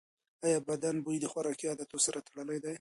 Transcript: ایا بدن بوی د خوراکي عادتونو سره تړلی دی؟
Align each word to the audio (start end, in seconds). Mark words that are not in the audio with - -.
ایا 0.45 0.59
بدن 0.69 0.95
بوی 1.05 1.17
د 1.21 1.25
خوراکي 1.31 1.65
عادتونو 1.69 2.03
سره 2.05 2.19
تړلی 2.27 2.57
دی؟ 2.61 2.69